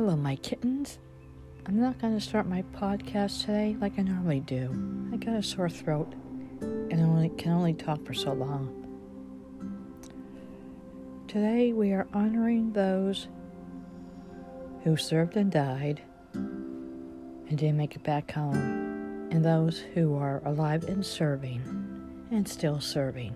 [0.00, 1.00] Hello, my kittens.
[1.66, 4.70] I'm not going to start my podcast today like I normally do.
[5.12, 6.12] I got a sore throat
[6.60, 8.72] and I only, can only talk for so long.
[11.26, 13.26] Today we are honoring those
[14.84, 16.00] who served and died
[16.32, 21.60] and didn't make it back home, and those who are alive and serving
[22.30, 23.34] and still serving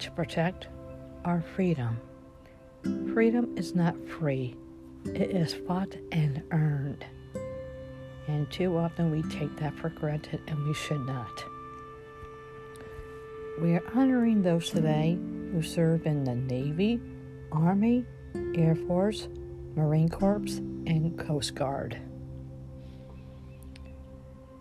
[0.00, 0.66] to protect
[1.24, 2.00] our freedom.
[3.14, 4.56] Freedom is not free,
[5.06, 7.04] it is fought and earned.
[8.28, 11.44] And too often we take that for granted and we should not.
[13.60, 15.18] We are honoring those today
[15.52, 17.00] who serve in the Navy,
[17.50, 18.04] Army,
[18.54, 19.28] Air Force,
[19.74, 21.98] Marine Corps, and Coast Guard.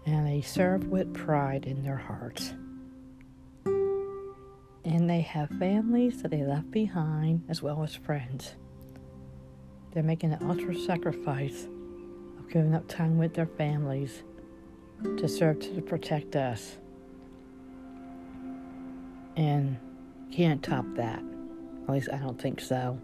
[0.05, 2.53] And they serve with pride in their hearts.
[4.83, 8.55] And they have families that they left behind as well as friends.
[9.91, 11.67] They're making an ultra sacrifice
[12.37, 14.23] of giving up time with their families
[15.17, 16.77] to serve to protect us.
[19.35, 19.77] And
[20.31, 21.23] can't top that.
[21.83, 22.99] At least I don't think so.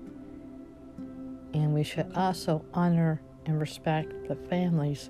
[1.54, 5.10] And we should also honor and respect the families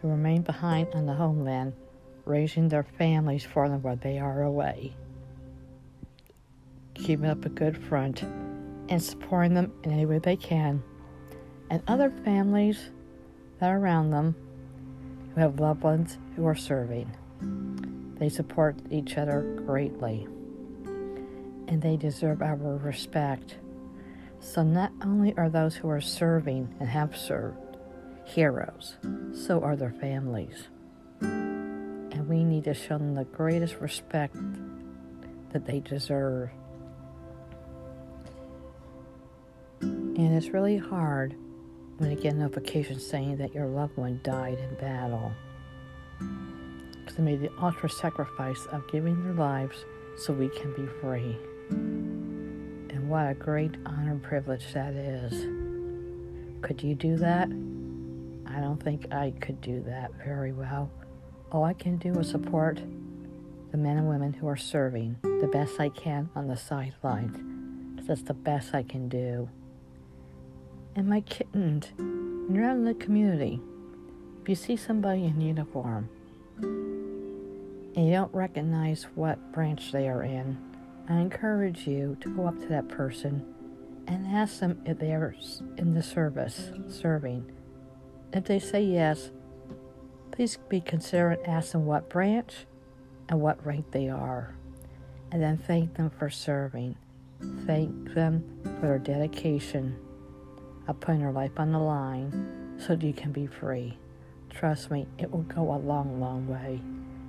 [0.00, 1.74] who remain behind on the homeland,
[2.24, 4.94] raising their families for them while they are away.
[6.94, 10.82] Keeping up a good front and supporting them in any way they can.
[11.70, 12.90] And other families
[13.58, 14.34] that are around them
[15.34, 17.10] who have loved ones who are serving.
[18.18, 20.28] They support each other greatly
[21.68, 23.56] and they deserve our respect.
[24.40, 27.56] So, not only are those who are serving and have served
[28.24, 28.96] heroes,
[29.32, 30.68] so are their families.
[31.20, 34.36] And we need to show them the greatest respect
[35.52, 36.50] that they deserve.
[39.80, 41.34] And it's really hard
[41.98, 45.32] when you get a notification saying that your loved one died in battle.
[46.18, 49.84] Because they made the ultra sacrifice of giving their lives
[50.16, 51.36] so we can be free.
[51.70, 55.46] And what a great honor and privilege that is.
[56.62, 57.48] Could you do that?
[58.46, 60.90] I don't think I could do that very well.
[61.52, 62.80] All I can do is support
[63.70, 67.36] the men and women who are serving the best I can on the sidelines.
[68.06, 69.48] That's the best I can do.
[70.96, 73.60] And my kittens, out in the community,
[74.42, 76.08] if you see somebody in uniform
[76.60, 80.56] and you don't recognize what branch they are in,
[81.08, 83.44] I encourage you to go up to that person
[84.06, 85.34] and ask them if they are
[85.78, 87.50] in the service, serving.
[88.32, 89.32] If they say yes,
[90.30, 92.66] please be considerate ask them what branch
[93.28, 94.54] and what rank they are.
[95.32, 96.94] And then thank them for serving.
[97.66, 98.44] Thank them
[98.78, 99.98] for their dedication
[100.86, 103.96] of putting your life on the line so that you can be free.
[104.50, 106.80] Trust me, it will go a long, long way.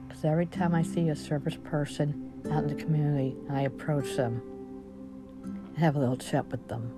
[0.08, 4.16] Because every time I see a service person out in the community and I approach
[4.16, 4.42] them
[5.44, 6.92] and have a little chat with them.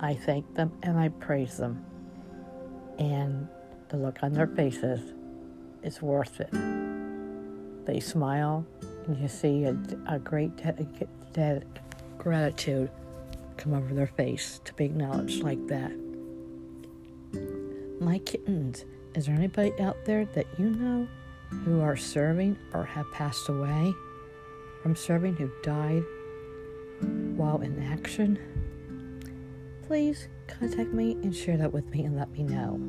[0.00, 1.84] I thank them and I praise them.
[2.98, 3.48] And
[3.88, 5.12] the look on their faces
[5.82, 6.50] is worth it.
[7.84, 8.64] They smile
[9.06, 10.86] and you see a, a great de-
[11.32, 11.62] de-
[12.18, 12.90] gratitude
[13.56, 15.92] come over their face to be acknowledged like that.
[18.00, 21.08] My kittens, is there anybody out there that you know
[21.64, 23.94] who are serving or have passed away?
[24.82, 26.02] from serving who died
[27.36, 28.36] while in action,
[29.86, 32.80] please contact me and share that with me and let me know.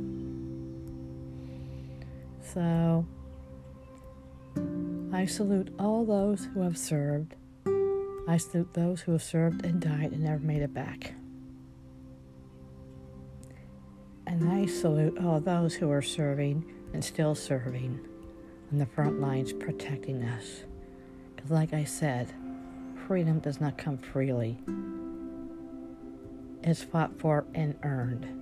[2.41, 3.05] So,
[5.13, 7.35] I salute all those who have served.
[8.25, 11.13] I salute those who have served and died and never made it back.
[14.25, 16.63] And I salute all those who are serving
[16.93, 17.99] and still serving
[18.71, 20.63] on the front lines protecting us.
[21.35, 22.33] Because, like I said,
[23.07, 24.57] freedom does not come freely,
[26.63, 28.41] it's fought for and earned,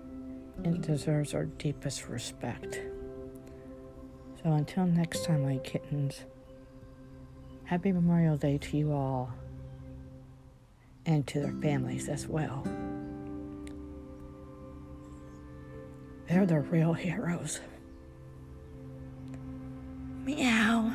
[0.63, 2.79] and deserves our deepest respect.
[4.43, 6.21] So, until next time, my kittens,
[7.63, 9.33] happy Memorial Day to you all
[11.05, 12.63] and to their families as well.
[16.27, 17.59] They're the real heroes.
[20.23, 20.93] Meow.